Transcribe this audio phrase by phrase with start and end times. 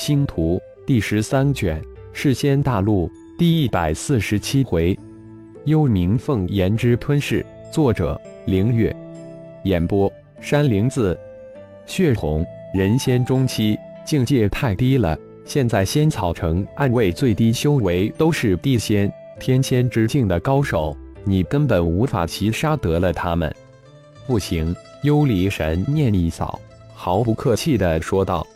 [0.00, 1.78] 星图第十三卷，
[2.14, 4.98] 世仙大陆第一百四十七回，
[5.66, 7.44] 幽冥凤炎之吞噬。
[7.70, 8.96] 作者：凌月。
[9.64, 10.10] 演播：
[10.40, 11.16] 山灵子。
[11.84, 12.42] 血红
[12.72, 15.18] 人仙中期，境界太低了。
[15.44, 23.54] 现在仙草城暗卫最低修为都是地仙、天仙之境的高手，你根本无法齐杀得了他们。
[24.26, 26.58] 不行，幽离神念一扫，
[26.94, 28.46] 毫不客气地说道。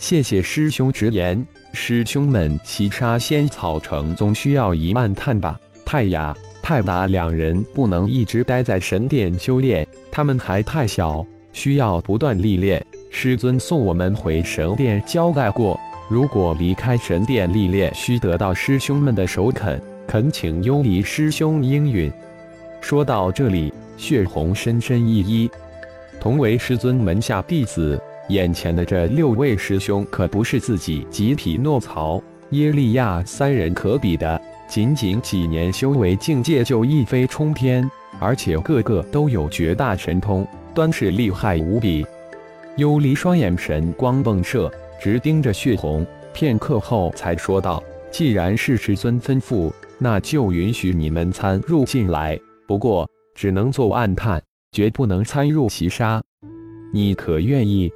[0.00, 5.60] 谢谢师兄直言，师兄们齐杀仙草城总需要一万探吧？
[5.84, 12.84] 泰雅、泰达两人不能一直待在神殿修炼，他们还太小，需要不断历练。
[13.10, 15.78] 师尊送我们回神殿交代过，
[16.08, 22.10] 如果离开神殿历练，需得到师兄们的首肯，恳请幽离师兄应允。
[22.80, 25.50] 说到这里，血红深深一揖，
[26.18, 28.00] 同为师尊门下弟子。
[28.30, 37.88] 眼前的这六位师兄可不是自己及匹诺曹、耶利亚三人可比的，仅仅几年修为境界就一飞冲天，
[38.20, 42.06] 而且个个都有绝大神通，端是厉害无比。
[42.76, 44.70] 幽离双眼神光迸射，
[45.02, 56.22] 直盯着血红，片刻后才说道：“既然是师尊吩咐，那就允许你们参入进来，不过只能做暗探，绝不能参入袭杀。
[56.92, 57.92] 你可愿意？”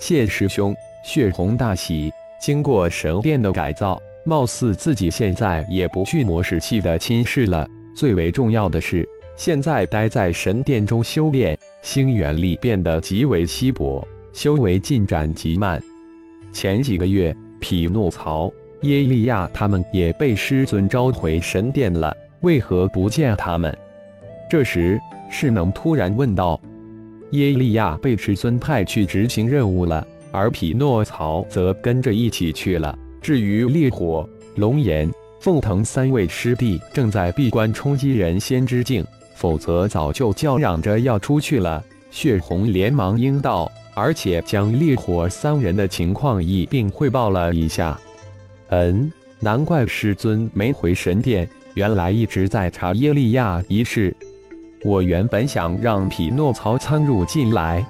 [0.00, 2.10] 谢师兄，血红大喜。
[2.40, 7.68] 经过神殿的改造，貌似自己现在也不惧魔石器的侵蚀了。
[7.94, 9.06] 最为重要的是，
[9.36, 15.78] 现在待在神殿中修炼，星元力变得极为稀薄，修为进展极慢。
[16.50, 23.76] 前几个月，匹诺曹、耶利亚他们也被师尊召回神殿了，为何不见他们？
[24.48, 24.98] 这时，
[25.30, 26.58] 世能突然问道。
[27.30, 32.96] 耶利亚被师尊派去执行任务了，而匹诺曹则跟着一起去了。
[33.20, 35.08] 至于烈火、龙炎、
[35.40, 39.04] 凤腾三位师弟，正在闭关冲击人仙之境，
[39.34, 41.82] 否则早就叫嚷着要出去了。
[42.10, 47.96] 血红连忙应道，而且将烈火三人的情况一并汇报了一下。
[48.70, 54.14] 嗯，难怪师尊没回神殿，原来一直在查耶利亚一事。
[54.82, 57.84] 我原本想让匹诺曹参入进来，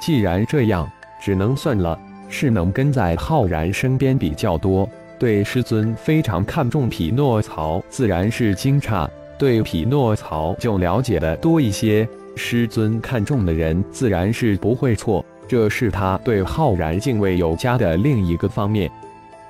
[0.00, 0.90] 既然这样，
[1.20, 1.98] 只能算了。
[2.28, 4.88] 是能跟在浩然身边比较多，
[5.18, 9.06] 对师尊非常看重匹诺曹，自然是惊诧。
[9.36, 15.22] 对匹诺曹就了解的多一些，师尊看重的人自然是不会错。
[15.46, 18.90] 这是他对浩然敬畏有加的另一个方面。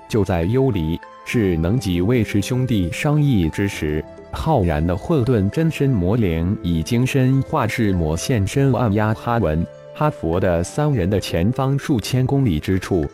[0.08, 4.04] 就在幽离是能几位师兄弟商议之时。
[4.32, 13.06] 浩然的混沌真身魔灵已经身化赤魔现身按压哈文、哈佛的三人的前方数千公里之处。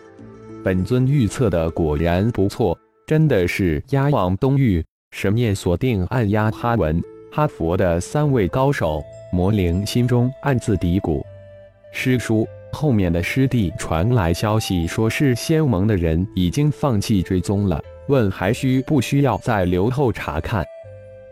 [0.65, 7.03] 本尊预测的果然不错，真的是压往东域，神念锁定按压哈文、
[7.33, 9.03] 哈佛的三位高手。
[9.31, 11.23] 魔灵心中暗自嘀咕：
[11.93, 20.65] 师叔，后面的师弟传来消息，说是仙盟的人已经放弃追踪了，问还需不需要再留后查看。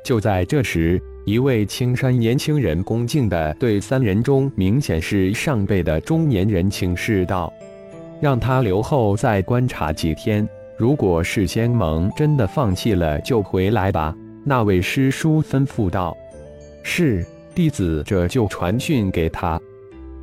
[0.06, 7.52] 就在这时，一位青山年轻人恭敬地对三人中明显是上辈的中年人请示道
[8.22, 14.14] ：“让他留后再观察几天，如果是仙盟真的放弃了，就回来吧。”
[14.46, 16.16] 那位师叔吩咐道
[16.84, 19.60] ：“是，弟子这就传讯给他。”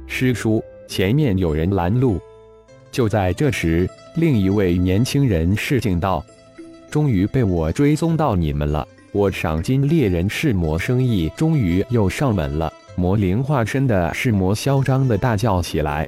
[0.07, 2.17] 师叔，前面有人拦路。
[2.89, 6.23] 就在这时，另一位年轻人示警道
[6.89, 12.73] ：“终于被我追踪到你们了。”我赏金猎人噬魔生意终于又上门了。
[12.95, 16.07] 魔灵化身的噬魔嚣张的大叫起来：“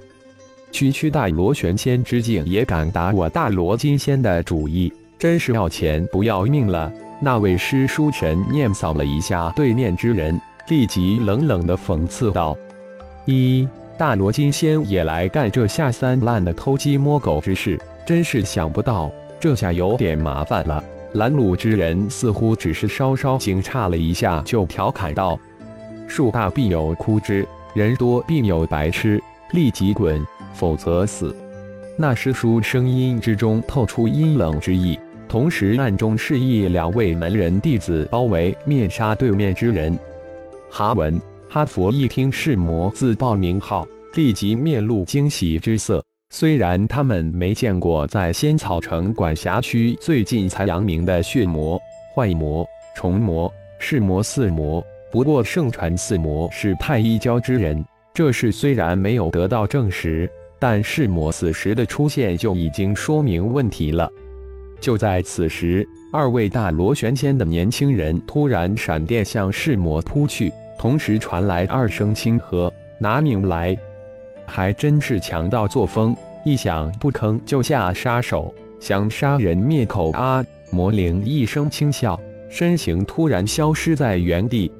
[0.71, 12.57] 区区大罗玄仙之境也敢打我大罗金仙的主意，真是要钱不要命了！”那位师叔神念扫了一下对面之人，立即冷冷的讽刺道
[13.25, 13.67] ：“一
[13.99, 20.84] 大罗金仙也来干这下三滥的偷鸡摸狗之事，真是想不到，这下有点麻烦了。”
[21.16, 25.40] 拦路之人似乎只是稍稍惊诧了一下，就调侃道
[26.09, 29.22] ：“树大必有枯枝，人多必有白痴，
[29.53, 30.22] 立即滚，
[30.53, 31.34] 否则死。”
[31.97, 39.97] 那师叔声音之中透出阴冷之意，同时暗中示意两位门人弟子包围灭杀对面之人。
[40.70, 41.17] 哈文、
[41.47, 46.03] 哈佛一听是魔自报名号，立即面露惊喜之色。
[46.37, 51.82] 虽然他们没见过在仙草城管辖区最近才扬名的血魔、
[52.14, 53.49] 坏魔、虫魔、
[53.79, 57.82] 噬魔四魔，不过盛传四魔是太一教之人。
[58.14, 60.29] 这事虽然没有得到证实，
[60.59, 64.11] 但是魔此时的出现就已经说明问题了。
[64.81, 73.73] 就在此时，二位大螺旋仙的年轻人突然闪电向噬魔扑去，同时传来二声轻喝：“拿命来！”
[74.45, 80.45] 还真是强盗作风，一想不吭就下杀手，想杀人灭口啊！
[80.71, 82.19] 魔灵一声轻笑，
[82.49, 84.71] 身形突然消失在原地。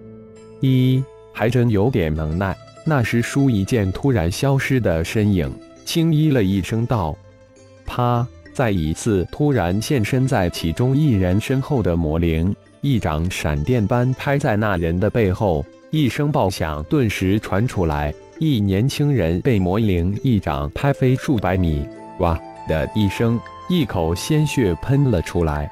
[0.62, 1.04] 一
[1.34, 2.56] 还真有点能耐。
[2.88, 5.52] 那师叔一见突然消失的身影，
[5.86, 7.18] 轻咦了一声道
[7.86, 21.88] ：“啪！”再一次突然现身在其中一人身后的魔灵，一掌闪电般拍在那人的背后，一声爆响顿时传出来，一年轻人被魔灵一掌拍飞数百米，
[22.20, 22.38] 哇
[22.68, 23.40] 的一声，
[23.70, 25.72] 一口鲜血喷了出来。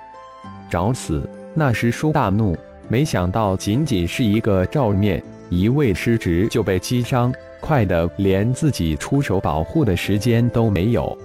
[0.70, 1.30] 找死！
[1.54, 2.58] 那师叔大怒，
[2.88, 5.22] 没想到仅仅是一个照面。
[5.50, 11.16] 一位失职就被击伤，快的连自己出手保护的时间都没有。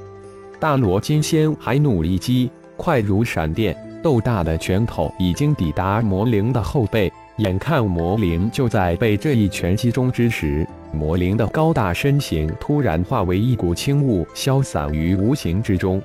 [0.58, 7.10] 大罗金仙还努力击，快如闪电，豆大的拳头已经抵达魔灵的后背。
[7.38, 16.02] 眼看魔灵就在被这一拳击中之时，魔灵的高大身形突然化为一股轻雾，消散于无形之中。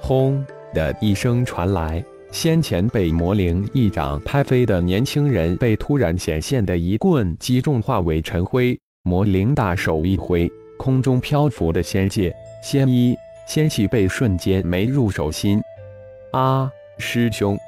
[0.00, 0.44] 轰
[0.74, 2.04] 的一声传来。
[2.30, 8.78] 先前被魔灵一掌拍飞的年轻人，被突然显现的一棍击中，化为尘灰。
[9.02, 10.46] 魔灵大手一挥，
[10.76, 12.30] 空中漂浮的仙界、
[12.62, 13.16] 仙衣、
[13.46, 15.58] 仙气被瞬间没入手心。
[16.32, 17.58] 啊，师兄！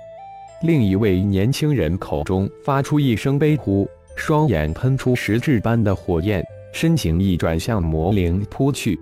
[0.63, 8.99] 另一位年轻人口中发出一声悲呼，双眼喷出实质般的火焰，身形一转向魔灵扑去。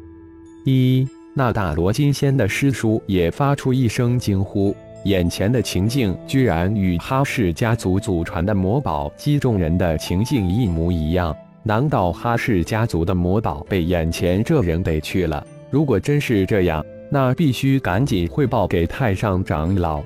[0.65, 4.75] 一，那大罗金仙的师叔也发出一声惊呼。
[5.05, 11.35] 眼前的情境居然与哈氏家族祖传的魔宝击中人的情境一模一样，
[11.65, 15.45] 难道哈氏家族的魔宝被眼前这人给去了？
[15.71, 20.01] 如果真是这样，那必须赶紧汇报给太上长老。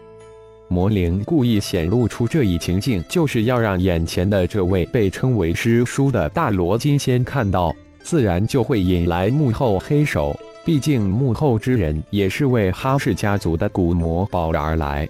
[0.72, 10.34] 魔灵故意显露出这一情境，就是要让眼前的这位被称为师叔的大罗金仙看到，自然就会引来幕后黑手。
[10.64, 15.06] 毕竟幕后之人也是为哈氏家族的古魔宝而来。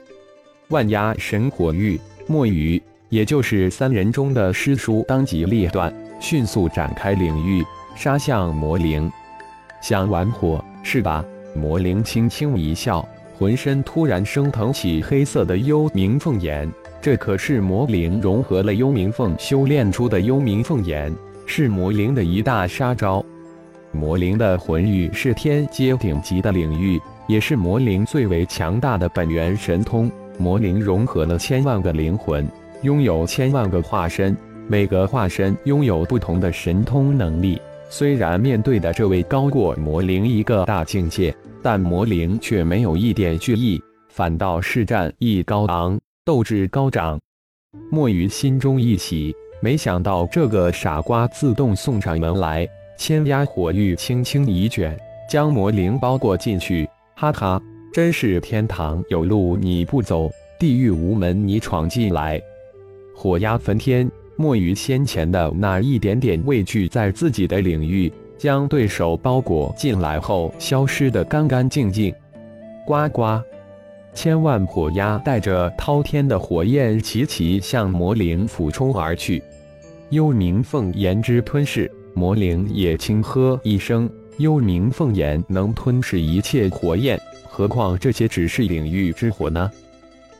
[0.70, 7.62] 万压神火玉墨鱼，也就是三人中的师叔，当机立断，迅速展开领域，
[7.94, 9.09] 杀向魔灵。
[9.81, 11.25] 想玩火是吧？
[11.55, 13.06] 魔灵轻轻一笑，
[13.38, 16.70] 浑身突然升腾起黑色的幽冥凤眼。
[17.00, 21.12] 这可是魔灵融合了幽冥凤修炼出的幽冥凤眼，
[21.46, 23.25] 是魔灵的一大杀招。
[23.90, 30.11] 魔灵的魂域是天阶顶级的领域，也是魔灵最为强大的本源神通。
[30.38, 32.49] 魔灵融合了千万个灵魂，
[32.82, 34.37] 拥有千万个化身，
[34.67, 37.61] 每个化身拥有不同的神通能力。
[37.90, 47.20] 虽然面对的这位高过魔灵一个大境界，但魔灵却没有一点惧意，反倒是战意高昂，斗志高涨。
[47.91, 52.69] 墨鱼心中一喜，没想到这个傻瓜自动送上门来。
[52.99, 54.99] 千压火玉轻轻一卷，
[55.29, 56.88] 将魔灵包裹进去。
[57.17, 57.62] 哈哈，
[57.93, 62.41] 真是天堂有路你不走，地狱无门你闯进来。
[63.14, 68.12] 火压焚天，墨鱼先前的那一点点畏惧，在自己的领域
[68.43, 72.12] 将对手包裹进来后，消失得干干净净。
[72.85, 73.41] 呱呱，
[74.12, 79.40] 千万火压带着滔天的火焰齐齐向魔灵俯冲而去。
[80.11, 81.88] 幽冥凤炎之吞噬。
[82.14, 87.16] 魔灵也轻喝一声：“幽冥凤炎能吞噬一切火焰，
[87.49, 89.71] 何况这些只是领域之火呢？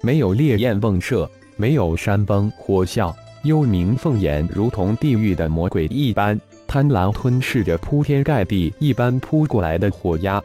[0.01, 6.39] 没有烈焰迸射，没有山崩火啸，幽冥凤炎如同地狱的魔鬼一般，
[6.73, 10.43] 贪婪吞噬着铺天盖地一般扑过来的火压。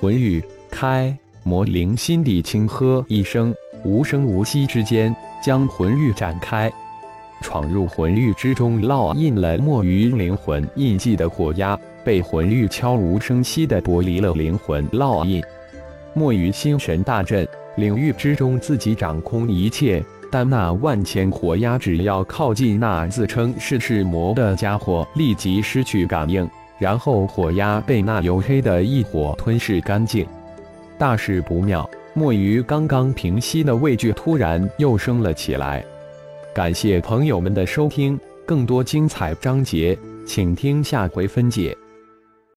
[0.00, 6.68] 魂域开，魔灵心底轻喝一声，无声无息之间将魂域展开。”
[7.40, 15.40] 闯入魂域之中，烙印了墨鱼灵魂印记的火压，被魂域悄无声息地剥离了灵魂烙印。
[16.14, 17.46] 墨鱼心神大震，
[17.76, 20.02] 领域之中自己掌控一切，
[20.34, 30.26] 但那万千火压只要靠近那自称是赤魔的家伙，立即失去感应，然后火压被那黝黑的异火吞噬干净。
[30.98, 35.84] 大事不妙，墨鱼刚刚平息的畏惧突然又升了起来。
[36.52, 41.76] 感谢朋友们的收听，更多精彩章节，请听下回分解。